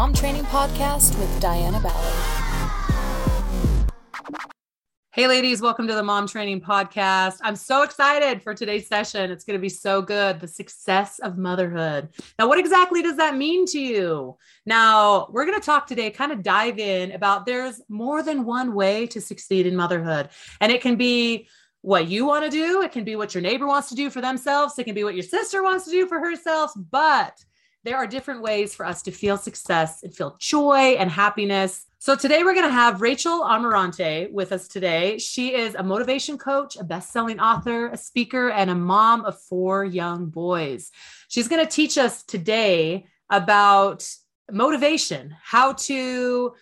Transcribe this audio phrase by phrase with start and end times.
[0.00, 2.14] Mom Training Podcast with Diana Ballard.
[5.12, 7.36] Hey, ladies, welcome to the Mom Training Podcast.
[7.42, 9.30] I'm so excited for today's session.
[9.30, 10.40] It's going to be so good.
[10.40, 12.08] The success of motherhood.
[12.38, 14.38] Now, what exactly does that mean to you?
[14.64, 18.72] Now, we're going to talk today, kind of dive in about there's more than one
[18.72, 20.30] way to succeed in motherhood,
[20.62, 21.46] and it can be
[21.82, 24.22] what you want to do, it can be what your neighbor wants to do for
[24.22, 27.38] themselves, it can be what your sister wants to do for herself, but
[27.84, 32.16] there are different ways for us to feel success and feel joy and happiness so
[32.16, 35.18] today we're going to have Rachael Amarante with us today.
[35.18, 39.84] She is a motivation coach, a best-selling author, a speaker, and a mom of four
[39.84, 40.90] young boys.
[41.28, 44.10] She's going to teach us today about
[44.50, 46.54] motivation, how to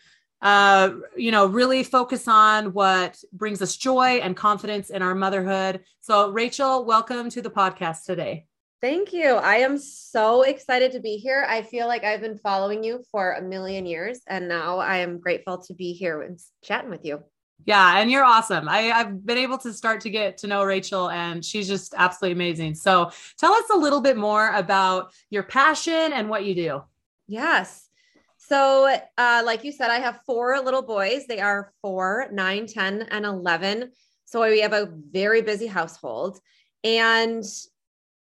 [0.42, 5.84] uh, you know, really focus on what brings us joy and confidence in our motherhood.
[6.00, 8.48] So, Rachael, welcome to the podcast today.
[8.80, 9.34] Thank you.
[9.34, 11.44] I am so excited to be here.
[11.48, 15.18] I feel like I've been following you for a million years, and now I am
[15.18, 17.24] grateful to be here and chatting with you.
[17.64, 18.68] Yeah, and you're awesome.
[18.68, 22.34] I, I've been able to start to get to know Rachael, and she's just absolutely
[22.34, 22.76] amazing.
[22.76, 26.82] So, tell us a little bit more about your passion and what you do.
[27.26, 27.88] Yes.
[28.36, 31.26] So, uh, like you said, I have four little boys.
[31.26, 33.90] They are four, nine, 10, and 11.
[34.24, 36.38] So, we have a very busy household.
[36.84, 37.42] And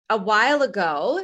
[0.09, 1.21] a while ago,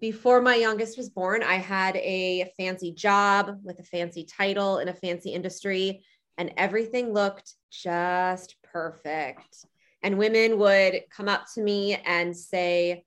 [0.00, 4.88] before my youngest was born, I had a fancy job with a fancy title in
[4.88, 6.04] a fancy industry,
[6.36, 9.64] and everything looked just perfect.
[10.02, 13.04] And women would come up to me and say,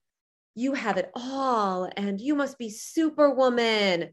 [0.55, 4.09] You have it all, and you must be superwoman.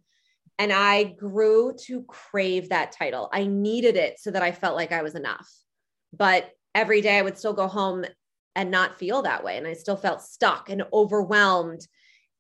[0.58, 3.28] And I grew to crave that title.
[3.32, 5.50] I needed it so that I felt like I was enough.
[6.12, 8.05] But every day I would still go home
[8.56, 9.56] and not feel that way.
[9.56, 11.86] And I still felt stuck and overwhelmed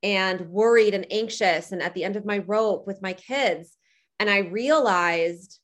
[0.02, 3.76] and worried and anxious and at the end of my rope with my kids.
[4.20, 5.58] And I realized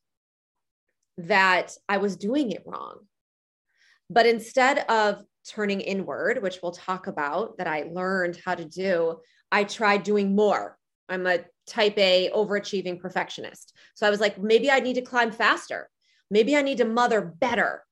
[1.19, 3.01] that I was doing it wrong.
[4.09, 9.21] But instead of turning inward, which we'll talk about that I learned how to do,
[9.53, 10.77] I tried doing more.
[11.09, 13.75] I'm a type A overachieving perfectionist.
[13.95, 15.89] So I was like, maybe I need to climb faster.
[16.31, 17.85] Maybe I need to mother better.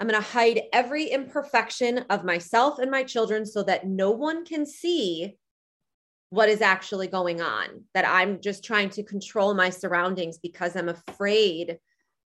[0.00, 4.46] I'm going to hide every imperfection of myself and my children so that no one
[4.46, 5.36] can see
[6.30, 7.84] what is actually going on.
[7.92, 11.76] That I'm just trying to control my surroundings because I'm afraid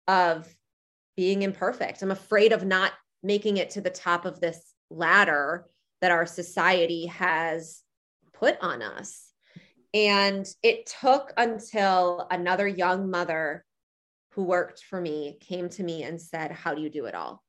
[0.08, 0.52] of
[1.16, 2.02] being imperfect.
[2.02, 5.66] I'm afraid of not making it to the top of this ladder
[6.00, 7.82] that our society has
[8.32, 9.28] put on us.
[9.94, 13.64] And it took until another young mother
[14.32, 17.44] who worked for me came to me and said, How do you do it all?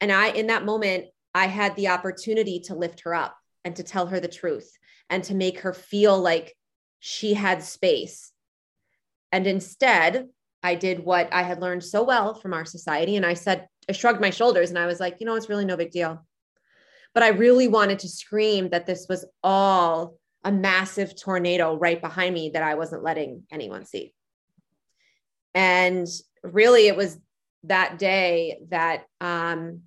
[0.00, 3.82] And I, in that moment, I had the opportunity to lift her up and to
[3.82, 4.70] tell her the truth
[5.08, 6.54] and to make her feel like
[6.98, 8.32] she had space.
[9.32, 10.28] And instead,
[10.62, 13.16] I did what I had learned so well from our society.
[13.16, 15.64] And I said, I shrugged my shoulders and I was like, you know, it's really
[15.64, 16.26] no big deal.
[17.14, 22.34] But I really wanted to scream that this was all a massive tornado right behind
[22.34, 24.14] me that I wasn't letting anyone see.
[25.54, 26.06] And
[26.42, 27.18] really, it was
[27.64, 29.82] that day that um,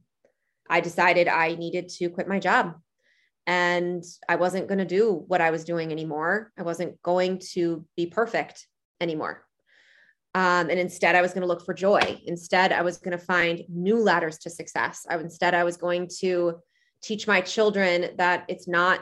[0.70, 2.76] I decided I needed to quit my job
[3.46, 6.52] and I wasn't going to do what I was doing anymore.
[6.58, 8.68] I wasn't going to be perfect
[9.02, 9.46] anymore.
[10.36, 12.20] Um, and instead, I was going to look for joy.
[12.26, 15.06] Instead, I was going to find new ladders to success.
[15.08, 16.56] I, instead, I was going to
[17.04, 19.02] teach my children that it's not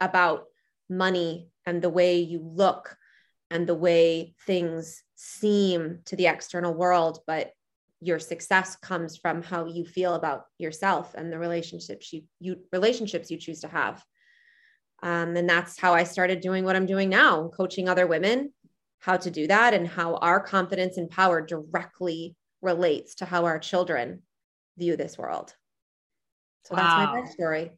[0.00, 0.44] about
[0.88, 2.96] money and the way you look
[3.50, 7.50] and the way things seem to the external world, but
[8.00, 13.30] your success comes from how you feel about yourself and the relationships you, you relationships
[13.30, 14.02] you choose to have.
[15.02, 18.52] Um, and that's how i started doing what i'm doing now coaching other women
[19.00, 23.58] how to do that and how our confidence and power directly relates to how our
[23.58, 24.22] children
[24.78, 25.54] view this world.
[26.66, 27.14] So wow.
[27.14, 27.72] that's my story.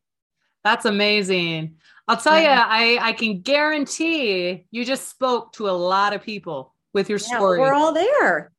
[0.65, 1.77] That's amazing.
[2.09, 2.57] I'll tell yeah.
[2.57, 7.19] you i i can guarantee you just spoke to a lot of people with your
[7.21, 7.61] yeah, story.
[7.61, 8.53] we're all there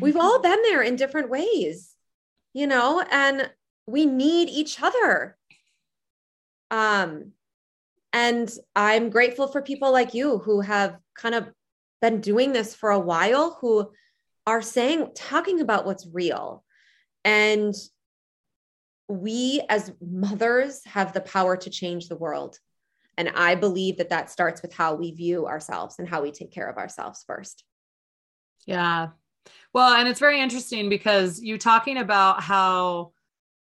[0.00, 1.94] we've all been there in different ways,
[2.52, 3.50] you know, and
[3.86, 5.36] we need each other.
[6.70, 7.32] Um,
[8.12, 11.48] and I'm grateful for people like you who have kind of
[12.00, 13.90] been doing this for a while, who
[14.46, 16.64] are saying, talking about what's real.
[17.24, 17.74] And
[19.08, 22.58] we as mothers have the power to change the world.
[23.16, 26.50] And I believe that that starts with how we view ourselves and how we take
[26.50, 27.62] care of ourselves first.
[28.66, 29.08] Yeah,
[29.72, 33.12] well, and it's very interesting because you talking about how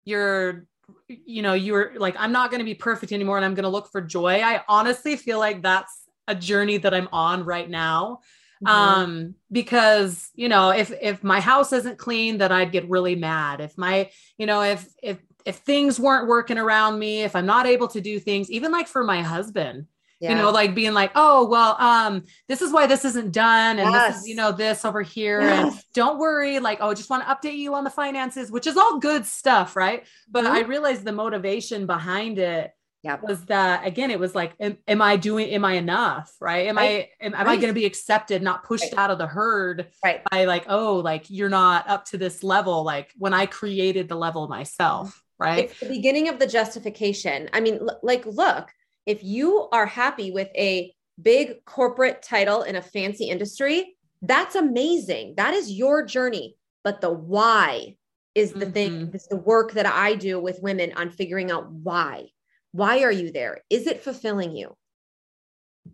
[0.04, 0.66] you're
[1.08, 3.68] you know you're like i'm not going to be perfect anymore and i'm going to
[3.68, 8.20] look for joy i honestly feel like that's a journey that I'm on right now.
[8.64, 8.68] Mhm.
[8.68, 13.60] Um, because you know, if if my house isn't clean, then I'd get really mad.
[13.60, 17.66] If my, you know, if if if things weren't working around me, if I'm not
[17.66, 19.86] able to do things, even like for my husband,
[20.20, 23.94] you know, like being like, oh, well, um, this is why this isn't done, and
[23.94, 25.74] this is, you know, this over here, Yes.
[25.74, 28.66] and don't worry, like, oh, I just want to update you on the finances, which
[28.66, 30.04] is all good stuff, right?
[30.30, 30.50] But Mhm.
[30.50, 32.72] I realized the motivation behind it
[33.02, 33.22] Yep.
[33.22, 36.66] was that again, it was like, am, am I doing, am I enough, right?
[36.66, 37.10] Am Right.
[37.20, 38.98] I, am, am I going to be accepted, not pushed Right.
[38.98, 40.22] out of the herd right.
[40.30, 44.16] by like, oh, like you're not up to this level, like when I created the
[44.16, 45.66] level myself, right?
[45.70, 47.48] It's the beginning of the justification.
[47.52, 48.70] I mean, l- like, look,
[49.06, 50.92] if you are happy with a
[51.22, 55.34] big corporate title in a fancy industry, that's amazing.
[55.36, 56.56] That is your journey.
[56.84, 57.96] But the why
[58.34, 59.14] is the thing, Mhm.
[59.14, 62.28] is the work that I do with women on figuring out why.
[62.72, 63.62] Why are you there?
[63.70, 64.76] Is it fulfilling you?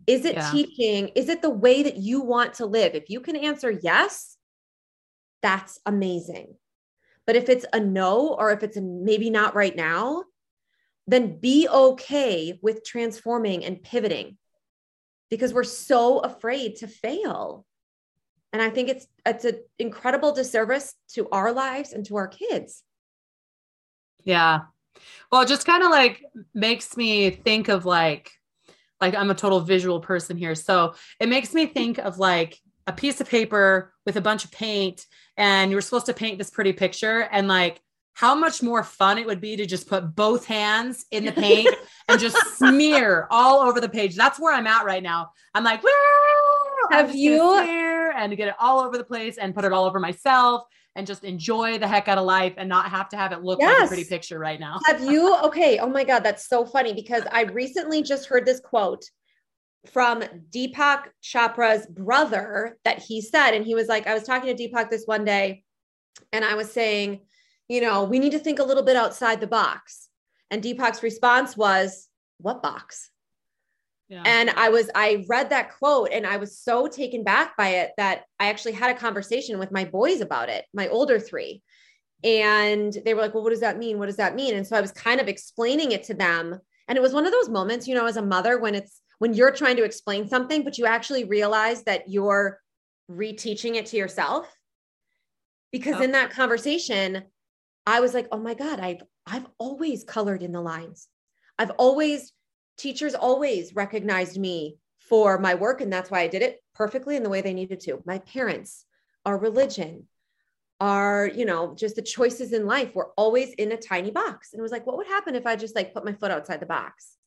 [0.07, 0.51] Is it Yeah.
[0.51, 1.09] teaching?
[1.15, 2.95] Is it the way that you want to live?
[2.95, 4.37] If you can answer yes,
[5.41, 6.57] that's amazing.
[7.25, 10.25] But if it's a no, or if it's a maybe not right now,
[11.07, 14.37] then be okay with transforming and pivoting
[15.29, 17.65] because we're so afraid to fail.
[18.51, 22.83] And I think it's it's an incredible disservice to our lives and to our kids.
[24.23, 24.61] Yeah.
[25.31, 26.23] Well, it just kind of like
[26.53, 28.31] makes me think of like,
[29.01, 30.55] like I'm a total visual person here.
[30.55, 34.51] So it makes me think of like a piece of paper with a bunch of
[34.51, 35.05] paint
[35.37, 37.81] and you were supposed to paint this pretty picture and like
[38.13, 41.67] how much more fun it would be to just put both hands in the paint
[42.07, 44.15] and just smear all over the page.
[44.15, 45.31] That's where I'm at right now.
[45.53, 45.89] I'm like, "Woo!"
[46.91, 49.85] I'm Have you- smear and get it all over the place and put it all
[49.85, 50.63] over myself
[50.95, 53.59] and just enjoy the heck out of life and not have to have it look
[53.59, 54.79] like a pretty picture right now.
[54.85, 55.35] Have you?
[55.45, 55.79] Okay.
[55.79, 59.03] Oh my God, that's so funny because I recently just heard this quote
[59.91, 63.51] from Deepak Chopra's brother that he said.
[63.51, 65.63] And he was like, I was talking to Deepak this one day
[66.31, 67.21] and I was saying,
[67.67, 70.09] you know, we need to think a little bit outside the box.
[70.51, 72.07] And Deepak's response was,
[72.39, 73.09] What box?
[74.09, 74.23] Yeah.
[74.25, 77.91] And I was, I read that quote and I was so taken back by it
[77.97, 81.63] that I actually had a conversation with my boys about it, my older three.
[82.23, 83.97] And they were like, well, what does that mean?
[83.97, 84.55] What does that mean?
[84.55, 86.59] And so I was kind of explaining it to them.
[86.87, 89.33] And it was one of those moments, you know, as a mother, when it's when
[89.33, 92.59] you're trying to explain something, but you actually realize that you're
[93.09, 94.53] reteaching it to yourself.
[95.71, 97.23] Because in that conversation,
[97.85, 101.07] I was like, oh my God, I've I've always colored in the lines.
[101.57, 102.33] I've always
[102.77, 107.23] teachers always recognized me for my work and that's why I did it perfectly in
[107.23, 108.01] the way they needed to.
[108.05, 108.85] My parents,
[109.25, 110.07] our religion,
[110.79, 114.51] our, you know, just the choices in life were always in a tiny box.
[114.51, 116.59] And it was like, what would happen if I just like put my foot outside
[116.59, 117.17] the box?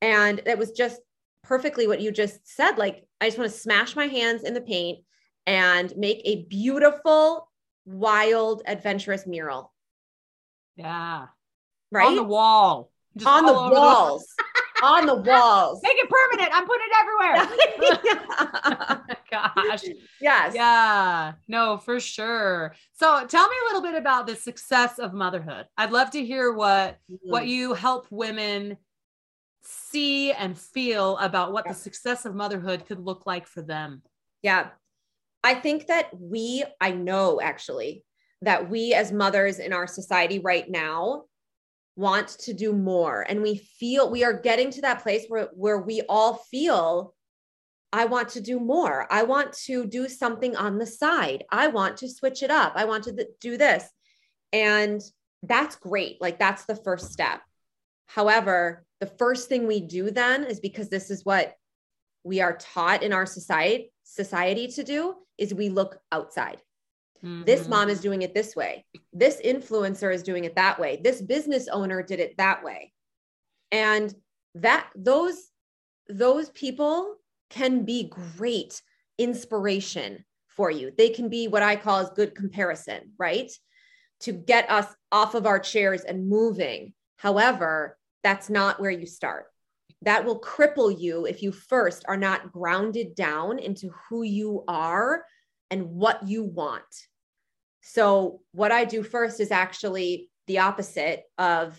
[0.00, 1.00] And it was just
[1.42, 2.78] perfectly what you just said.
[2.78, 5.04] Like, I just want to smash my hands in the paint
[5.46, 7.48] and make a beautiful,
[7.84, 9.71] wild, adventurous mural.
[10.76, 11.26] Yeah.
[11.90, 12.06] Right?
[12.06, 12.90] On the wall.
[13.16, 14.26] Just On the walls.
[14.82, 15.80] on the walls.
[15.82, 16.50] Make it permanent.
[16.52, 17.46] I'm putting it everywhere.
[19.30, 19.84] Gosh.
[20.20, 20.54] yes.
[20.54, 21.32] Yeah.
[21.48, 22.74] No, for sure.
[22.94, 25.66] So tell me a little bit about the success of motherhood.
[25.76, 27.18] I'd love to hear what mm.
[27.22, 28.78] what you help women
[29.62, 34.02] see and feel about what the success of motherhood could look like for them.
[34.42, 34.70] Yeah.
[35.44, 38.04] I think that we, I know actually,
[38.42, 41.24] that we as mothers in our society right now
[41.96, 43.24] want to do more.
[43.28, 47.14] And we feel we are getting to that place where, where we all feel,
[47.92, 49.06] I want to do more.
[49.10, 51.44] I want to do something on the side.
[51.50, 52.72] I want to switch it up.
[52.74, 53.88] I want to th- do this.
[54.52, 55.00] And
[55.42, 56.20] that's great.
[56.20, 57.40] Like that's the first step.
[58.06, 61.54] However, the first thing we do then is because this is what
[62.24, 66.58] we are taught in our society society to do is we look outside.
[67.22, 67.68] This Mhm.
[67.68, 68.84] mom is doing it this way.
[69.12, 71.00] This influencer is doing it that way.
[71.02, 72.92] This business owner did it that way.
[73.70, 74.14] And
[74.56, 75.50] that those
[76.08, 77.16] those people
[77.48, 78.82] can be great
[79.18, 80.90] inspiration for you.
[80.90, 83.50] They can be what I call as good comparison, right?
[84.20, 86.92] To get us off of our chairs and moving.
[87.16, 89.46] However, that's not where you start.
[90.02, 95.24] That will cripple you if you first are not grounded down into who you are
[95.70, 97.08] and what you want.
[97.82, 101.78] So, what I do first is actually the opposite of,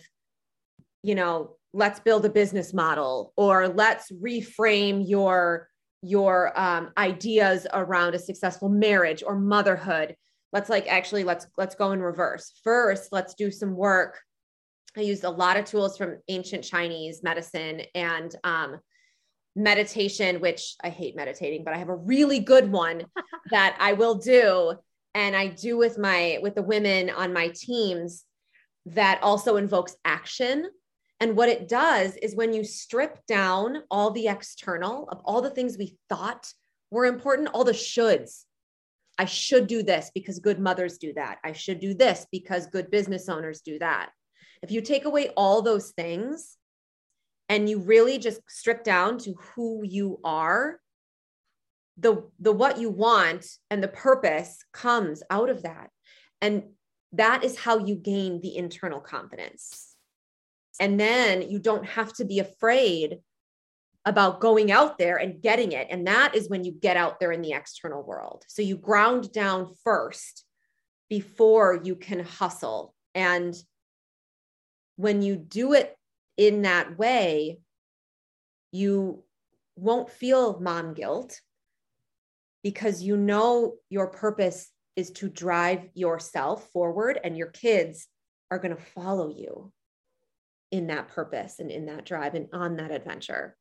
[1.02, 5.68] you know, let's build a business model or let's reframe your
[6.02, 10.14] your um, ideas around a successful marriage or motherhood
[10.52, 14.20] let's like actually let's let's go in reverse first let's do some work
[14.98, 18.78] i used a lot of tools from ancient chinese medicine and um,
[19.56, 23.04] meditation, which I hate meditating, but I have a really good one
[23.50, 24.74] that I will do.
[25.14, 28.24] And I do with my with the women on my teams
[28.86, 30.68] that also invokes action.
[31.20, 35.50] And what it does is when you strip down all the external of all the
[35.50, 36.52] things we thought
[36.90, 38.44] were important, all the shoulds.
[39.16, 41.38] I should do this because good mothers do that.
[41.44, 44.10] I should do this because good business owners do that.
[44.62, 46.56] If you take away all those things
[47.48, 50.80] and you really just strip down to who you are,
[51.96, 55.90] the the what you want and the purpose comes out of that.
[56.40, 56.64] And
[57.12, 59.94] that is how you gain the internal confidence.
[60.80, 63.18] And then you don't have to be afraid
[64.04, 65.86] about going out there and getting it.
[65.90, 68.44] And that is when you get out there in the external world.
[68.48, 70.44] So you ground down first
[71.08, 72.94] before you can hustle.
[73.14, 73.54] And
[74.96, 75.96] when you do it
[76.36, 77.60] in that way,
[78.72, 79.22] you
[79.76, 81.40] won't feel mom guilt
[82.64, 88.08] because you know your purpose is to drive yourself forward and your kids
[88.50, 89.70] are going to follow you
[90.72, 93.54] in that purpose and in that drive and on that adventure.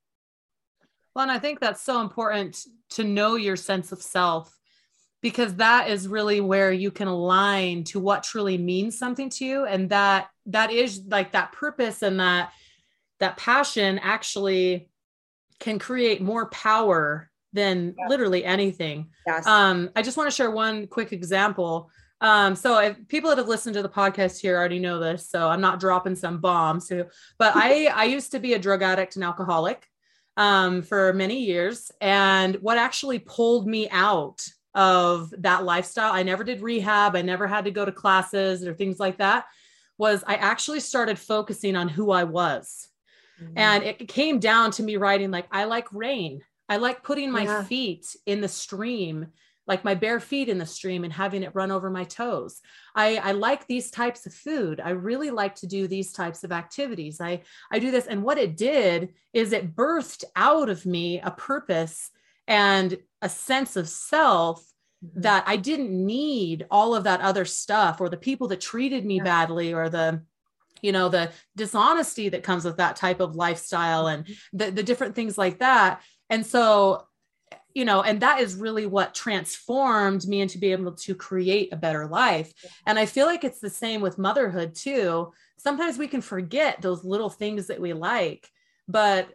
[1.14, 2.60] Well, and I think that's so important
[2.92, 4.58] to know your sense of self
[5.22, 9.66] because that is really where you can align to what truly means something to you
[9.66, 12.52] and that that is like that purpose and that
[13.20, 14.90] that passion actually
[15.60, 18.10] can create more power than yes.
[18.10, 19.10] literally anything.
[19.26, 19.48] Yes.
[19.48, 21.90] Um, I just want to share one quick example.
[22.20, 25.50] Um, so if people that have listened to the podcast here already know this, so
[25.50, 26.88] I'm not dropping some bombs.
[26.88, 27.08] So,
[27.38, 29.88] but I I used to be a drug addict and alcoholic
[30.36, 34.46] um, for many years, and what actually pulled me out
[34.76, 37.16] of that lifestyle, I never did rehab.
[37.16, 39.46] I never had to go to classes or things like that.
[39.98, 42.88] Was I actually started focusing on who I was.
[43.42, 43.54] Mm-hmm.
[43.58, 46.42] And it came down to me writing, like, I like rain.
[46.74, 47.64] I like putting my yeah.
[47.64, 49.28] feet in the stream,
[49.68, 52.62] like my bare feet in the stream and having it run over my toes.
[52.96, 54.82] I, I like these types of food.
[54.84, 57.22] I really like to do these types of activities.
[57.22, 58.08] I, I do this.
[58.08, 62.10] And what it did is it birthed out of me a purpose
[62.48, 64.66] and a sense of self
[65.06, 65.22] mm-hmm.
[65.22, 69.18] that I didn't need all of that other stuff or the people that treated me
[69.18, 69.24] yeah.
[69.24, 70.24] badly or the
[70.82, 74.58] you know the dishonesty that comes with that type of lifestyle and mm-hmm.
[74.58, 76.02] the, the different things like that
[76.34, 77.06] and so,
[77.76, 81.78] you know, and that is really what transformed me into being able to create a
[81.78, 82.52] better life.
[82.88, 85.32] And I feel like it's the same with motherhood too.
[85.60, 88.50] Sometimes we can forget those little things that we like,
[88.88, 89.30] but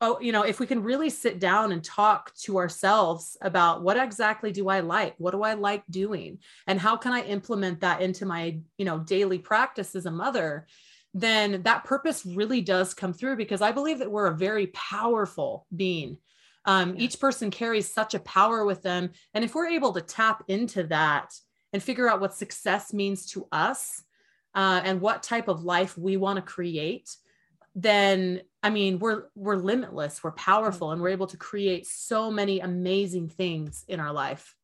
[0.00, 3.96] oh you know if we can really sit down and talk to ourselves about what
[3.96, 8.00] exactly do i like what do i like doing and how can i implement that
[8.00, 10.66] into my you know daily practice as a mother
[11.14, 15.66] then that purpose really does come through because i believe that we're a very powerful
[15.74, 16.16] being
[16.68, 17.04] um, yeah.
[17.04, 19.10] Each person carries such a power with them.
[19.32, 21.32] And if we're able to tap into that
[21.72, 24.04] and figure out what success means to us
[24.54, 27.08] uh, and what type of life we want to create,
[27.74, 32.60] then I mean we're we're limitless, we're powerful, and we're able to create so many
[32.60, 34.54] amazing things in our life.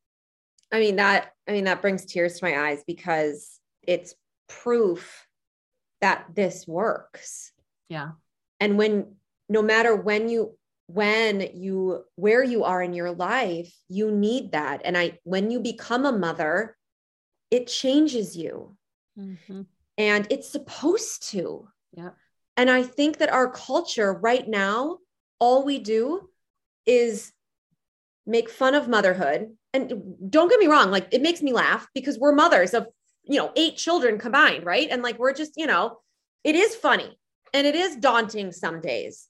[0.71, 4.15] I mean that I mean that brings tears to my eyes because it's
[4.47, 5.27] proof
[6.03, 7.53] that this works.
[7.89, 8.11] Yeah.
[8.61, 9.15] And when
[9.49, 14.83] no matter when you when you where you are in your life you need that.
[14.85, 16.77] And i when you become a mother
[17.51, 18.77] it changes you.
[19.19, 19.63] Mm-hmm.
[19.97, 21.69] and it's supposed to.
[21.93, 22.11] Yeah.
[22.57, 24.99] And i think that our culture right now
[25.39, 26.29] all we do
[26.87, 27.33] is
[28.27, 29.55] make fun of motherhood.
[29.73, 29.93] And
[30.31, 32.87] don't get me wrong like it makes me laugh because we're mothers of
[33.25, 34.89] you know eight children combined right?
[34.91, 35.99] And like we're just you know
[36.45, 37.19] it is funny
[37.53, 39.29] and it is daunting some days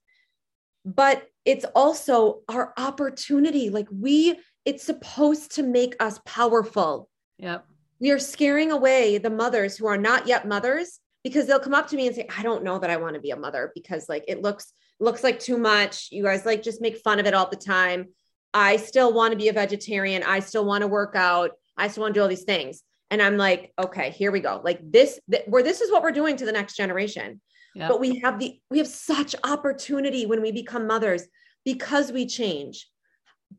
[0.84, 3.70] but it's also our opportunity.
[3.70, 7.08] Like we, it's supposed to make us powerful.
[7.38, 7.66] Yep.
[8.00, 11.88] We are scaring away the mothers who are not yet mothers because they'll come up
[11.88, 14.08] to me and say, I don't know that I want to be a mother because
[14.08, 16.08] like it looks looks like too much.
[16.12, 18.08] You guys like just make fun of it all the time.
[18.52, 20.22] I still want to be a vegetarian.
[20.22, 21.52] I still want to work out.
[21.76, 22.82] I still want to do all these things.
[23.10, 24.60] And I'm like, okay, here we go.
[24.64, 27.40] Like this, th- where this is what we're doing to the next generation.
[27.88, 31.24] But we have the we have such opportunity when we become mothers
[31.64, 32.88] because we change.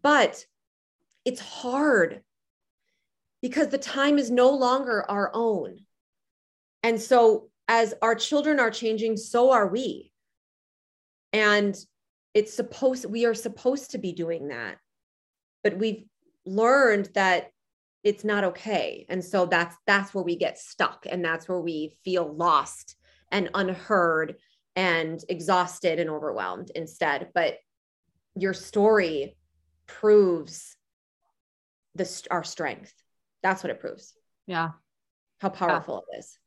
[0.01, 0.45] But
[1.25, 2.21] it's hard
[3.41, 5.79] because the time is no longer our own.
[6.83, 10.11] And so as our children are changing, so are we.
[11.33, 11.75] And
[12.33, 14.77] it's supposed we are supposed to be doing that.
[15.63, 16.05] But we've
[16.45, 17.51] learned that
[18.03, 19.05] it's not okay.
[19.09, 22.95] And so that's that's where we get stuck and that's where we feel lost
[23.31, 24.35] and unheard
[24.75, 27.29] and exhausted and overwhelmed instead.
[27.33, 27.57] But
[28.35, 29.37] your story
[29.87, 30.75] proves
[31.95, 32.93] this our strength.
[33.41, 34.13] That's what it proves.
[34.47, 34.71] Yeah.
[35.39, 36.17] How powerful yeah.
[36.17, 36.39] it is.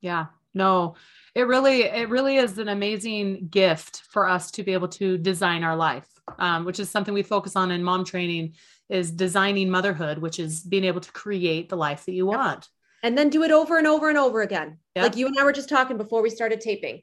[0.00, 0.26] Yeah.
[0.54, 0.94] No,
[1.34, 5.64] it really, it really is an amazing gift for us to be able to design
[5.64, 6.06] our life,
[6.38, 8.54] um, which is something we focus on in mom training
[8.88, 12.68] is designing motherhood, which is being able to create the life that you want.
[13.04, 14.78] And then do it over and over and over again.
[14.96, 15.02] Yep.
[15.02, 17.02] Like you and I were just talking before we started taping.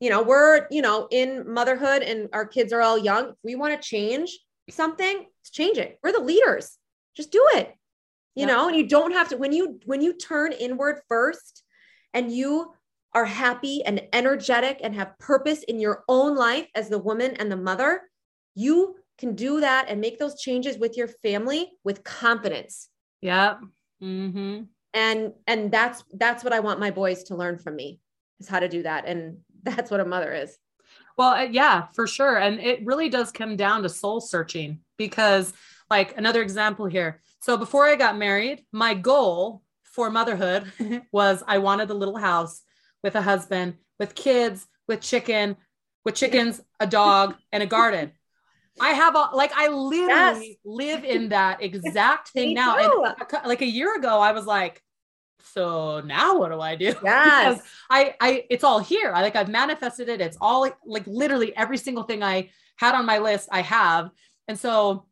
[0.00, 3.28] You know, we're, you know, in motherhood and our kids are all young.
[3.28, 4.36] If we want to change
[4.70, 5.98] something, change it.
[6.02, 6.78] We're the leaders.
[7.14, 7.72] Just do it.
[8.34, 8.48] You yep.
[8.48, 11.62] know, and you don't have to when you when you turn inward first
[12.14, 12.72] and you
[13.14, 17.52] are happy and energetic and have purpose in your own life as the woman and
[17.52, 18.00] the mother,
[18.54, 22.88] you can do that and make those changes with your family with confidence.
[23.20, 23.56] Yeah.
[24.02, 24.62] Mm-hmm.
[24.94, 28.00] And and that's that's what I want my boys to learn from me
[28.40, 29.06] is how to do that.
[29.06, 30.56] And that's what a mother is.
[31.16, 32.36] Well, uh, yeah, for sure.
[32.38, 35.52] And it really does come down to soul searching because,
[35.90, 37.20] like, another example here.
[37.40, 40.72] So, before I got married, my goal for motherhood
[41.12, 42.62] was I wanted a little house
[43.02, 45.56] with a husband, with kids, with chicken,
[46.04, 48.12] with chickens, a dog, and a garden.
[48.80, 50.56] I have a like I literally yes.
[50.64, 52.76] live in that exact thing now.
[52.76, 53.14] And
[53.44, 54.82] like a year ago, I was like,
[55.52, 56.94] so now what do I do?
[57.04, 57.60] Yes.
[57.90, 59.12] I I it's all here.
[59.12, 60.20] I like I've manifested it.
[60.20, 64.10] It's all like, like literally every single thing I had on my list, I have.
[64.48, 65.06] And so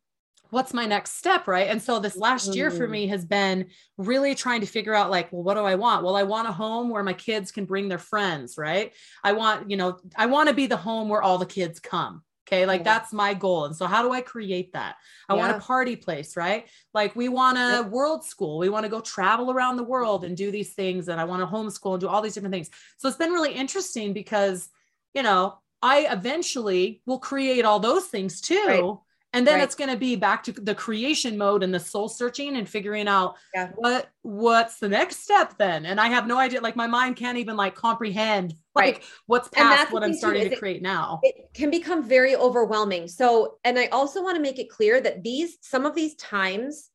[0.51, 2.91] what's my next step right and so this last year for mm.
[2.91, 6.15] me has been really trying to figure out like well what do i want well
[6.15, 9.77] i want a home where my kids can bring their friends right i want you
[9.77, 12.83] know i want to be the home where all the kids come okay like yeah.
[12.83, 14.95] that's my goal and so how do i create that
[15.29, 15.39] i yeah.
[15.39, 18.99] want a party place right like we want a world school we want to go
[18.99, 22.07] travel around the world and do these things and i want to homeschool and do
[22.07, 24.69] all these different things so it's been really interesting because
[25.13, 28.63] you know I eventually will create all those things too.
[28.67, 28.97] Right
[29.33, 29.63] and then right.
[29.63, 33.07] it's going to be back to the creation mode and the soul searching and figuring
[33.07, 33.69] out yeah.
[33.75, 37.37] what what's the next step then and i have no idea like my mind can't
[37.37, 39.03] even like comprehend like right.
[39.25, 43.77] what's past what i'm starting to create now it can become very overwhelming so and
[43.77, 46.89] i also want to make it clear that these some of these times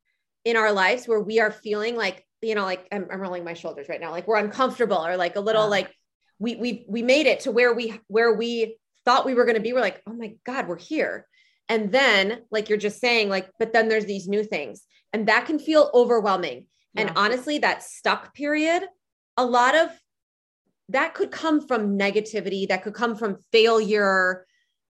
[0.44, 3.54] in our lives where we are feeling like you know like i'm, I'm rolling my
[3.54, 5.68] shoulders right now like we're uncomfortable or like a little yeah.
[5.68, 5.94] like
[6.38, 9.62] we we we made it to where we where we thought we were going to
[9.62, 11.26] be we're like oh my god we're here
[11.68, 15.46] and then, like you're just saying, like, but then there's these new things, and that
[15.46, 16.66] can feel overwhelming.
[16.94, 17.02] Yeah.
[17.02, 18.84] And honestly, that stuck period,
[19.36, 19.90] a lot of
[20.90, 24.46] that could come from negativity, that could come from failure,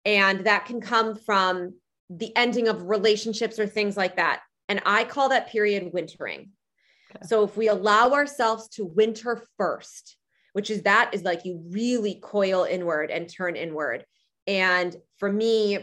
[0.06, 1.76] and that can come from
[2.10, 4.42] the ending of relationships or things like that.
[4.70, 6.52] And I call that period wintering.
[7.16, 7.26] Okay.
[7.26, 10.18] So if we allow ourselves to winter first,
[10.54, 14.06] which is that is like you really coil inward and turn inward.
[14.46, 15.80] And for me,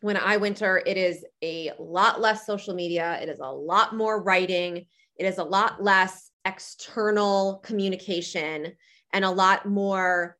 [0.00, 3.18] when I winter, it is a lot less social media.
[3.22, 4.86] It is a lot more writing.
[5.16, 8.74] It is a lot less external communication
[9.12, 10.36] and a lot more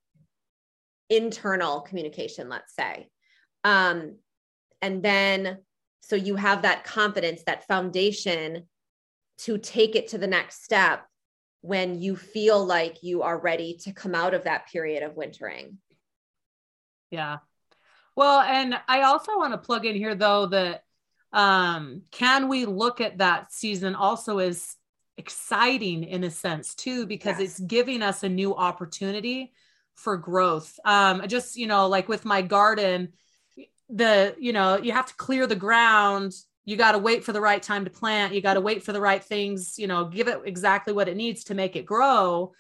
[1.09, 3.09] internal communication, let's say.
[3.65, 4.17] Um,
[4.83, 5.59] and then,
[6.01, 8.69] so you have that confidence, that foundation
[9.39, 11.05] to take it to the next step
[11.63, 15.79] when you feel like you are ready to come out of that period of wintering.
[17.11, 17.39] Yeah,
[18.17, 20.83] well, and I also want to plug in here though that
[21.33, 24.77] um, can we look at that season also as
[25.19, 27.51] exciting in a sense too because yes.
[27.51, 29.53] it's giving us a new opportunity
[29.95, 30.79] for growth.
[30.85, 33.13] Um, just you know, like with my garden,
[33.89, 36.33] the you know you have to clear the ground
[36.67, 38.93] you got to wait for the right time to plant you got to wait for
[38.93, 42.53] the right things you know give it exactly what it needs to make it grow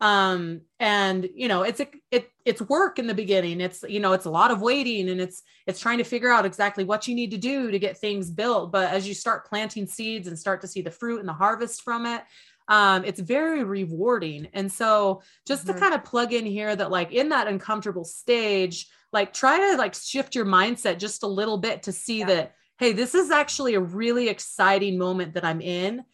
[0.00, 4.12] um and you know it's a it it's work in the beginning it's you know
[4.12, 7.14] it's a lot of waiting and it's it's trying to figure out exactly what you
[7.14, 10.60] need to do to get things built but as you start planting seeds and start
[10.60, 12.22] to see the fruit and the harvest from it
[12.68, 14.48] um, it's very rewarding.
[14.52, 15.74] And so just mm-hmm.
[15.74, 19.76] to kind of plug in here that like in that uncomfortable stage, like try to
[19.76, 22.26] like shift your mindset just a little bit to see yeah.
[22.26, 26.04] that hey, this is actually a really exciting moment that I'm in,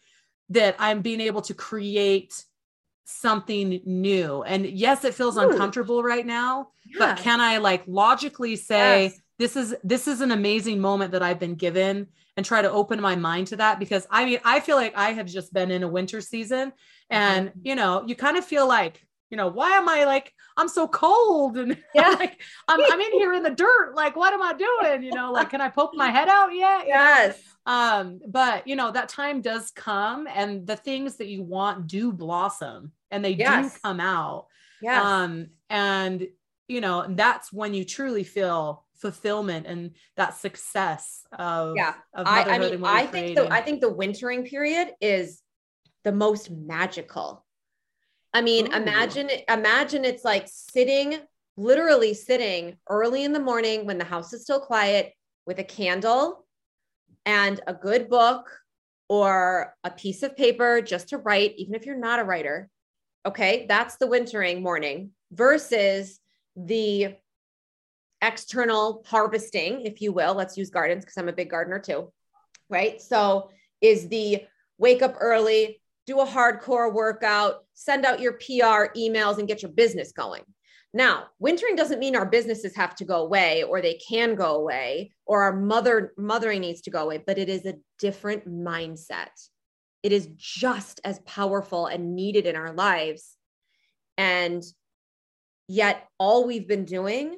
[0.49, 2.45] that I'm being able to create
[3.05, 4.43] something new.
[4.43, 5.49] And yes, it feels Ooh.
[5.49, 6.99] uncomfortable right now, yeah.
[6.99, 9.19] but can I like logically say, yes.
[9.39, 12.05] this is this is an amazing moment that I've been given
[12.37, 15.13] and try to open my mind to that because I mean I feel like I
[15.13, 16.71] have just been in a winter season
[17.09, 17.59] and mm-hmm.
[17.63, 20.87] you know you kind of feel like you know, why am I like, I'm so
[20.87, 22.09] cold and yeah.
[22.09, 23.93] like, I'm, I'm in here in the dirt.
[23.95, 25.03] Like, what am I doing?
[25.03, 26.87] You know, like, can I poke my head out yet?
[26.87, 27.41] Yes.
[27.65, 32.11] Um, but you know, that time does come and the things that you want do
[32.11, 33.73] blossom and they yes.
[33.73, 34.47] do come out.
[34.81, 35.01] Yeah.
[35.01, 36.27] Um, and
[36.67, 41.93] you know, that's when you truly feel fulfillment and that success of Yeah.
[42.13, 45.41] of I, I mean, I think the I think the wintering period is
[46.03, 47.45] the most magical.
[48.33, 48.75] I mean, Ooh.
[48.75, 51.19] imagine imagine it's like sitting,
[51.57, 55.13] literally sitting early in the morning when the house is still quiet
[55.45, 56.45] with a candle
[57.25, 58.49] and a good book
[59.07, 62.69] or a piece of paper just to write, even if you're not a writer.
[63.25, 66.19] Okay, that's the wintering morning versus
[66.55, 67.15] the
[68.21, 70.35] external harvesting, if you will.
[70.35, 72.11] Let's use gardens because I'm a big gardener too.
[72.69, 73.01] Right.
[73.01, 73.49] So,
[73.81, 74.45] is the
[74.77, 79.71] wake up early, do a hardcore workout, send out your PR emails, and get your
[79.71, 80.41] business going.
[80.91, 85.11] Now, wintering doesn't mean our businesses have to go away or they can go away
[85.27, 89.27] or our mother mothering needs to go away, but it is a different mindset.
[90.01, 93.35] It is just as powerful and needed in our lives.
[94.17, 94.63] And
[95.67, 97.37] yet all we've been doing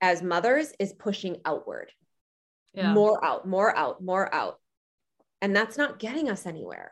[0.00, 1.92] as mothers is pushing outward.
[2.74, 2.92] yeah.
[2.92, 4.58] More out, more out, more out.
[5.40, 6.90] And that's not getting us anywhere.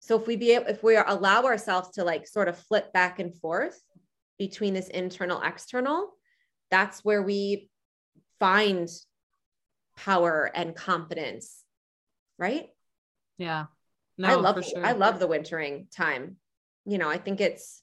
[0.00, 3.18] So if we be able, if we allow ourselves to like sort of flip back
[3.18, 3.80] and forth
[4.38, 6.10] between this internal external,
[6.70, 7.70] that's where we
[8.38, 8.88] find
[9.96, 11.62] power and confidence.
[12.38, 12.70] Right?
[13.36, 13.66] yeah.
[14.22, 14.84] I love sure.
[14.84, 16.36] I love the wintering time.
[16.84, 17.82] You know, I think it's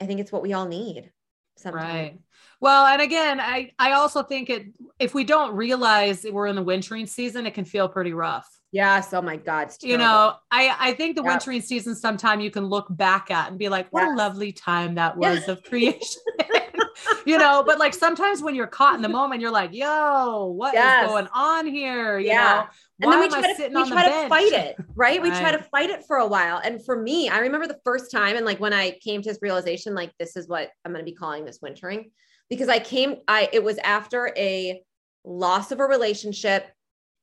[0.00, 1.10] I think it's what we all need
[1.56, 1.84] sometimes.
[1.84, 2.18] Right.
[2.60, 4.66] Well, and again, I I also think it
[4.98, 8.48] if we don't realize that we're in the wintering season, it can feel pretty rough.
[8.72, 9.12] Yes.
[9.12, 9.72] Oh my God.
[9.82, 11.28] You know, I I think the Yeah.
[11.30, 14.94] wintering season sometime you can look back at and be like, what a lovely time
[14.94, 16.22] that was of creation.
[17.26, 20.74] you know, but like sometimes when you're caught in the moment, you're like, yo, what
[20.74, 21.08] is Yes.
[21.08, 22.18] going on here?
[22.18, 22.36] You Yeah.
[22.36, 22.66] know,
[23.02, 25.20] and why then we am try I to we try to fight it, right?
[25.20, 26.60] We try to fight it for a while.
[26.62, 29.38] And for me, I remember the first time and like when I came to this
[29.42, 32.10] realization, like this is what I'm going to be calling this wintering,
[32.48, 34.80] because I came, I it was after a
[35.24, 36.68] loss of a relationship,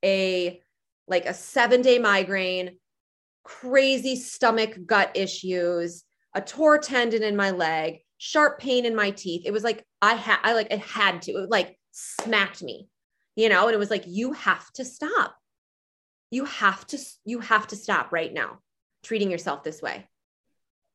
[0.03, 0.61] a
[1.07, 2.77] like a seven day migraine,
[3.43, 9.43] crazy stomach gut issues, a tore tendon in my leg, sharp pain in my teeth.
[9.45, 12.87] It was like I had, I like it had to, it like smacked me,
[13.35, 15.35] you know, and it was like you have to stop.
[16.29, 18.59] You have to you have to stop right now
[19.03, 20.07] treating yourself this way.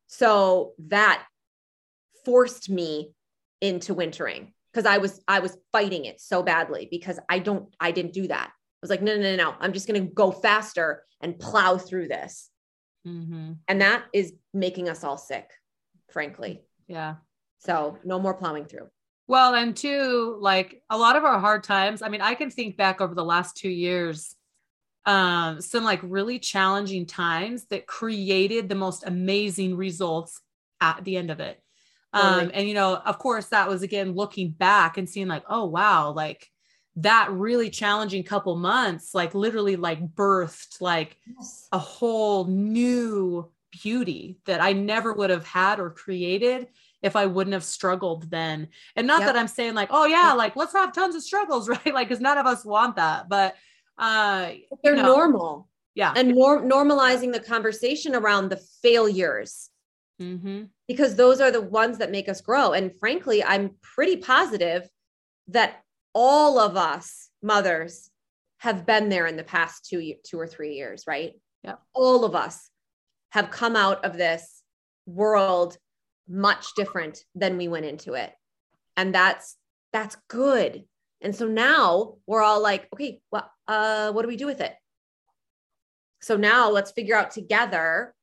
[0.09, 1.25] So that
[2.25, 3.15] forced me
[3.61, 7.91] into wintering because i was i was fighting it so badly because i don't i
[7.93, 8.51] didn't do that
[8.83, 12.09] was like no no no no i'm just going to go faster and plow through
[12.09, 12.51] this
[13.07, 13.57] Mhm.
[13.67, 15.51] and that is making us all sick
[16.11, 17.17] frankly Yeah.
[17.59, 18.89] so no more plowing through
[19.29, 22.77] Well, and two, like a lot of our hard times, I mean, I can think
[22.77, 24.35] back over the last two years,
[25.07, 30.41] um, some like really challenging times that created the most amazing results
[30.81, 31.63] at the end of it.
[32.13, 32.55] Um, Totally.
[32.55, 36.11] and you know, of course, that was again looking back and seeing like, oh wow,
[36.13, 36.51] like
[36.97, 41.17] that really challenging couple months, like literally like birthed like
[41.73, 46.69] a whole new beauty that I never would have had or created
[47.01, 48.69] if I wouldn't have struggled then.
[48.95, 49.29] And not Yep.
[49.29, 51.95] that I'm saying like, oh yeah, like let's have tons of struggles, right?
[51.95, 53.29] Like, because none of us want that.
[53.29, 53.57] But
[53.99, 54.53] uh
[54.83, 56.13] they're you know, normal yeah.
[56.17, 59.71] and nor- normalizing the conversation around the failures
[60.19, 62.73] hmm because those are the ones that make us grow.
[62.73, 64.89] And frankly, I'm pretty positive
[65.49, 65.83] that
[66.15, 68.11] all of us mothers
[68.59, 71.33] have been there in the past two, two or three years, right?
[71.65, 71.81] Yep.
[71.95, 72.71] All of us
[73.31, 74.63] have come out of this
[75.07, 75.77] world
[76.29, 78.33] much different than we went into it.
[78.97, 79.57] And that's,
[79.93, 80.85] that's good.
[81.21, 84.75] And so now we're all like, okay, well, uh, what do we do with it?
[86.21, 88.15] So now let's figure out together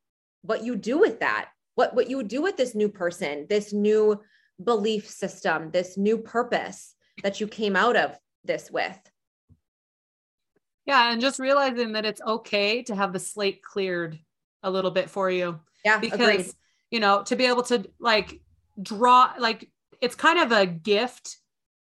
[0.42, 3.72] what you do with that what what you would do with this new person this
[3.72, 4.20] new
[4.62, 8.98] belief system this new purpose that you came out of this with
[10.86, 11.12] Yeah.
[11.12, 14.18] And just realizing that it's okay to have the slate cleared
[14.62, 15.58] a little bit for you.
[15.84, 16.46] yeah because agreed.
[16.90, 18.40] you know to be able to like
[18.82, 21.36] draw like it's kind of a gift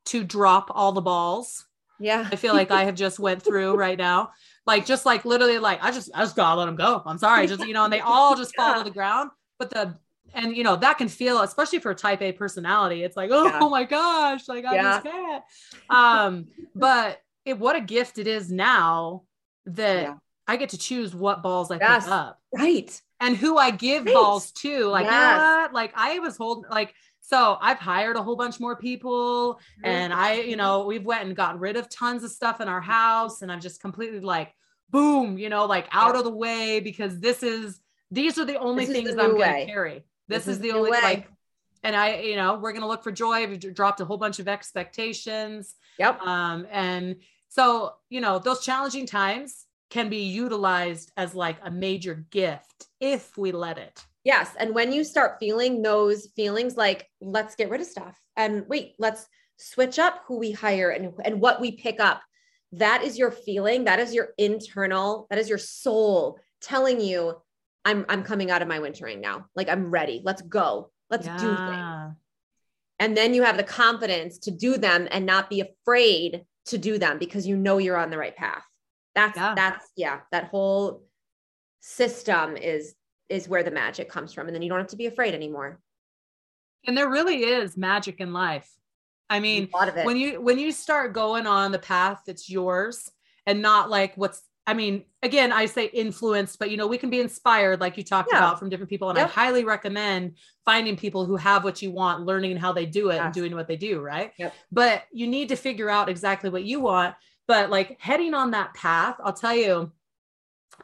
[0.07, 1.65] to drop all the balls
[1.99, 4.31] yeah i feel like i have just went through right now
[4.65, 7.47] like just like literally like i just i just gotta let them go i'm sorry
[7.47, 8.77] just you know and they all just fall Yeah.
[8.79, 9.95] to the ground but the
[10.33, 13.45] and you know that can feel especially for a type a personality it's like oh,
[13.45, 13.67] Yeah.
[13.69, 14.83] my gosh like i Yeah.
[14.91, 15.43] just can't
[15.89, 19.23] um but it what a gift it is now
[19.65, 20.13] that Yeah.
[20.47, 22.03] i get to choose what balls i Yes.
[22.05, 24.13] pick up right and who I give Right.
[24.13, 24.85] balls to.
[24.85, 25.69] Like, Yes.
[25.73, 30.33] Like, I was holding, like, so I've hired a whole bunch more people, and I,
[30.41, 33.51] you know, we've went and got rid of tons of stuff in our house, and
[33.51, 34.53] I'm just completely like,
[34.91, 36.19] boom, you know, like out Yeah.
[36.19, 37.79] of the way because this is
[38.11, 40.03] these are the only This things the I'm going to carry.
[40.27, 41.01] This, This is, the only way.
[41.01, 41.27] like
[41.83, 43.47] and I, you know, we're going to look for joy.
[43.47, 45.75] We've dropped a whole bunch of expectations.
[45.99, 46.21] Yep.
[46.21, 47.17] Um, and
[47.49, 53.37] so, you know, those challenging times can be utilized as like a major gift if
[53.37, 54.03] we let it.
[54.23, 54.51] Yes.
[54.59, 58.95] And when you start feeling those feelings like, let's get rid of stuff and wait,
[58.99, 59.25] let's
[59.57, 62.21] switch up who we hire and, and what we pick up.
[62.73, 63.85] That is your feeling.
[63.85, 67.35] That is your internal, that is your soul telling you,
[67.87, 69.45] I'm I'm coming out of my wintering now.
[69.55, 70.21] Like I'm ready.
[70.23, 70.91] Let's go.
[71.09, 71.37] Let's yeah.
[71.37, 72.17] do things.
[72.99, 76.97] And then you have the confidence to do them and not be afraid to do
[76.97, 78.63] them because you know you're on the right path.
[79.15, 79.53] That's yeah.
[79.55, 81.03] that's yeah, that whole
[81.79, 82.93] system is
[83.29, 85.79] is where the magic comes from and then you don't have to be afraid anymore.
[86.85, 88.69] And there really is magic in life.
[89.29, 89.69] I mean,
[90.03, 93.09] when you when you start going on the path that's yours
[93.45, 97.09] and not like what's I mean, again, I say influenced, but you know, we can
[97.09, 98.39] be inspired, like you talked yeah.
[98.39, 99.09] about, from different people.
[99.09, 99.29] And yep.
[99.29, 103.15] I highly recommend finding people who have what you want, learning how they do it
[103.15, 103.23] yes.
[103.23, 104.33] and doing what they do, right?
[104.37, 104.53] Yep.
[104.69, 107.15] But you need to figure out exactly what you want.
[107.47, 109.93] But like heading on that path, I'll tell you,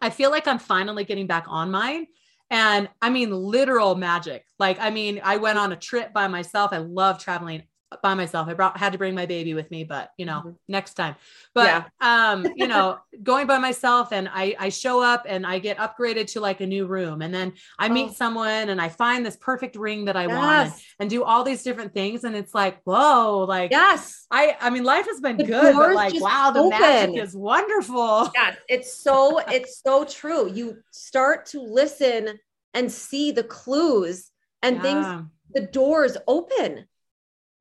[0.02, 2.08] I feel like I'm finally getting back on mine.
[2.50, 4.46] And I mean, literal magic.
[4.60, 6.72] Like, I mean, I went on a trip by myself.
[6.72, 7.64] I love traveling
[8.02, 8.48] by myself.
[8.48, 10.50] I brought had to bring my baby with me, but you know, mm-hmm.
[10.68, 11.16] next time.
[11.54, 11.84] But yeah.
[12.34, 16.28] um, you know, going by myself and I I show up and I get upgraded
[16.34, 18.14] to like a new room and then I meet oh.
[18.14, 20.38] someone and I find this perfect ring that I yes.
[20.38, 24.26] want and, do all these different things and it's like, whoa, like yes.
[24.32, 26.80] I I mean life has been the good, but like wow, the open.
[26.80, 28.32] magic is wonderful.
[28.34, 30.50] Yes, it's so it's so true.
[30.50, 32.40] You start to listen
[32.74, 34.82] and see the clues and yeah.
[34.82, 36.86] things the doors open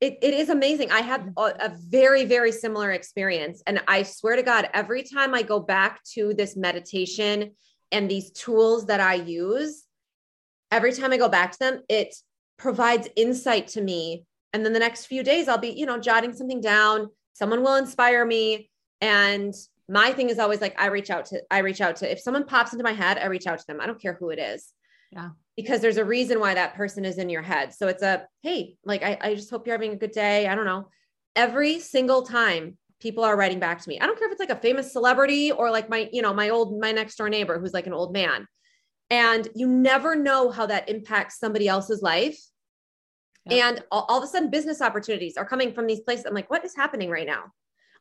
[0.03, 0.91] it, it is amazing.
[0.91, 1.39] I had mm-hmm.
[1.39, 3.63] a, a, very, very similar experience.
[3.69, 7.53] And I swear to God, every time I go back to this meditation
[7.93, 9.85] and these tools that I use,
[10.73, 12.17] every time I go back to them, it
[12.59, 14.25] provides insight to me.
[14.53, 17.09] And then the next few days, I'll be, you know, jotting something down.
[17.35, 18.71] Someone will inspire me.
[19.01, 19.55] And
[19.89, 22.45] my thing is always like, I reach out to, I reach out to, if someone
[22.45, 23.81] pops into my head, I reach out to them.
[23.81, 24.73] I don't care who it is.
[25.13, 27.75] Yeah because there's a reason why that person is in your head.
[27.75, 30.47] So it's a, hey, like, I, I just hope you're having a good day.
[30.47, 30.89] I don't know.
[31.37, 34.51] Every single time people are writing back to me, I don't care if it's like
[34.51, 37.75] a famous celebrity or like my, you know, my old, my next door neighbor who's
[37.75, 38.47] like an old man.
[39.11, 42.39] And you never know how that impacts somebody else's life.
[43.51, 46.27] And all, all, of a sudden, business opportunities are coming from these places.
[46.27, 47.45] I'm like, what is happening right now?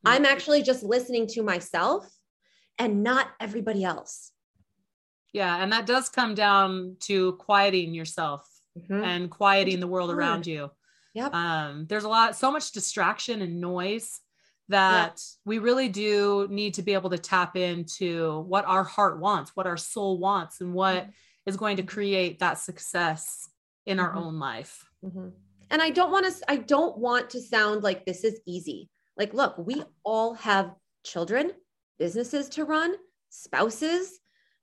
[0.05, 0.31] I'm mm-hmm.
[0.31, 2.07] actually just listening to myself
[2.77, 4.30] and not everybody else.
[5.33, 5.61] Yeah.
[5.61, 9.03] And that does come down to quieting yourself mm-hmm.
[9.03, 10.71] and quieting the world around you.
[11.13, 11.33] Yep.
[11.33, 14.19] Um, there's a lot, so much distraction and noise
[14.69, 15.39] that yeah.
[15.43, 19.67] we really do need to be able to tap into what our heart wants, what
[19.67, 21.09] our soul wants, and what mm-hmm.
[21.45, 23.49] is going to create that success
[23.85, 24.19] in our mm-hmm.
[24.19, 24.85] own life.
[25.03, 25.29] Mm-hmm.
[25.71, 28.89] And I don't want to, I don't want to sound like this is easy.
[29.17, 31.51] Like, look, we all have children,
[31.99, 32.95] businesses to run,
[33.29, 34.20] spouses,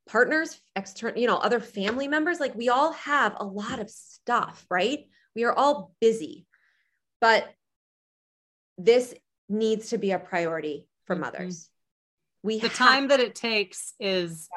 [0.09, 4.67] partners, external, you know, other family members, like we all have a lot of stuff,
[4.71, 5.07] right?
[5.35, 6.47] We are all busy.
[7.21, 7.49] But
[8.77, 9.15] this
[9.49, 11.25] needs to be a priority for mm-hmm.
[11.25, 11.69] mothers.
[12.43, 14.49] We the have, time that it takes is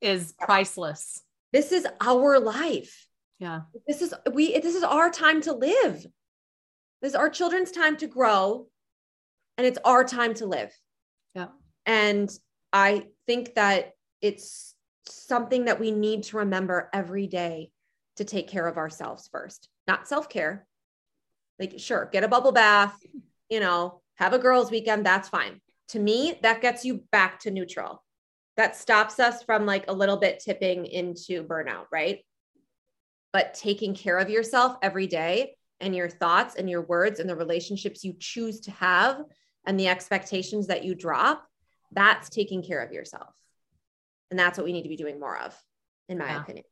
[0.00, 1.22] is priceless.
[1.52, 3.06] This is our life.
[3.38, 3.62] Yeah.
[3.86, 6.06] This is we this is our time to live.
[7.00, 8.66] This is our children's time to grow
[9.56, 10.72] and it's our time to live.
[11.34, 11.48] Yeah.
[11.86, 12.30] And
[12.72, 14.74] I think that it's
[15.10, 17.70] something that we need to remember every day
[18.16, 20.66] to take care of ourselves first, not self care.
[21.58, 22.96] Like, sure, get a bubble bath,
[23.48, 25.60] you know, have a girls' weekend, that's fine.
[25.88, 28.04] To me, that gets you back to neutral.
[28.56, 32.24] That stops us from like a little bit tipping into burnout, right?
[33.32, 37.36] But taking care of yourself every day and your thoughts and your words and the
[37.36, 39.22] relationships you choose to have
[39.64, 41.46] and the expectations that you drop,
[41.92, 43.34] that's taking care of yourself.
[44.30, 45.56] And that's what we need to be doing more of,
[46.08, 46.42] in my yeah.
[46.42, 46.64] opinion.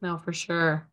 [0.00, 0.88] No, for sure.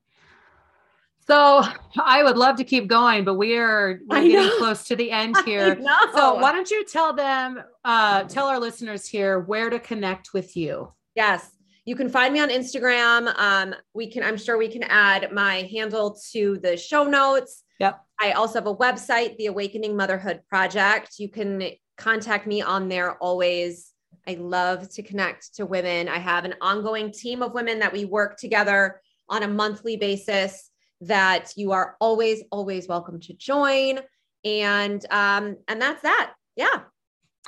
[1.28, 1.62] So
[2.00, 5.36] I would love to keep going, but we are we're getting close to the end
[5.45, 5.78] here.
[6.13, 10.56] So why don't you tell them, uh, tell our listeners here where to connect with
[10.56, 10.93] you?
[11.15, 11.52] Yes.
[11.84, 13.34] You can find me on Instagram.
[13.38, 17.63] Um, we can, I'm sure we can add my handle to the show notes.
[17.80, 18.02] Yep.
[18.21, 21.19] I also have a website, the Awakening Motherhood Project.
[21.19, 23.93] You can contact me on there always.
[24.28, 26.10] I love to connect to women.
[26.10, 30.70] I have an ongoing team of women that we work together on a monthly basis
[31.02, 34.00] that you are always, always welcome to join.
[34.44, 36.34] And um, and that's that.
[36.56, 36.82] Yeah.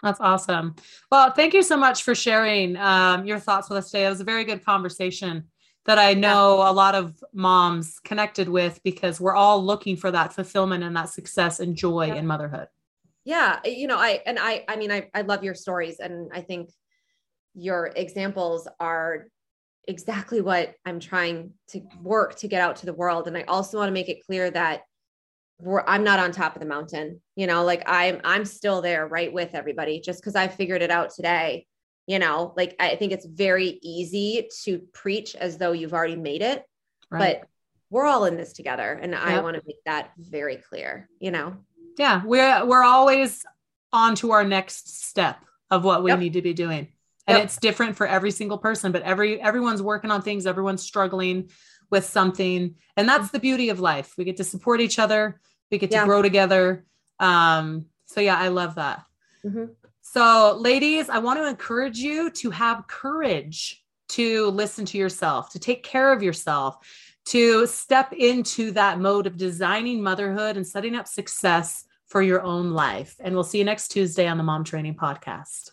[0.02, 0.76] That's awesome.
[1.12, 4.06] Well, thank you so much for sharing um, your thoughts with us today.
[4.06, 5.46] It was a very good conversation.
[5.86, 6.70] that I know yeah.
[6.70, 11.10] a lot of moms connected with because we're all looking for that fulfillment and that
[11.10, 12.15] success and joy yeah.
[12.15, 12.68] in motherhood.
[13.26, 16.42] Yeah, you know, I and I I mean I I love your stories and I
[16.42, 16.70] think
[17.54, 19.28] your examples are
[19.88, 23.78] exactly what I'm trying to work to get out to the world and I also
[23.78, 24.82] want to make it clear that
[25.62, 29.08] we're, I'm not on top of the mountain, you know, like I'm I'm still there
[29.08, 31.66] right with everybody just cuz I figured it out today
[32.10, 36.42] you know like i think it's very easy to preach as though you've already made
[36.42, 36.64] it
[37.12, 37.40] right.
[37.40, 37.48] but
[37.92, 39.22] we're all in this together and yep.
[39.22, 41.56] i want to make that very clear you know
[42.00, 43.46] yeah we're we're always
[43.94, 45.38] on to our next step
[45.70, 46.20] of what we yep.
[46.20, 46.88] need to be doing
[47.28, 47.44] and yep.
[47.44, 51.50] it's different for every single person but every everyone's working on things everyone's struggling
[51.92, 55.78] with something and that's the beauty of life we get to support each other we
[55.78, 56.86] get to grow together
[57.20, 59.04] um so yeah i love that
[59.46, 59.66] mm-hmm.
[60.12, 65.60] So, ladies, I want to encourage you to have courage to listen to yourself, to
[65.60, 66.78] take care of yourself,
[67.26, 72.72] to step into that mode of designing motherhood and setting up success for your own
[72.72, 73.15] life.
[73.19, 75.72] And we'll see you next Tuesday on the Mom Training Podcast.